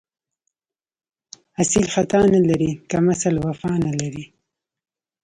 [1.61, 4.25] اصیل خطا نه لري، کم اصل وفا نه لري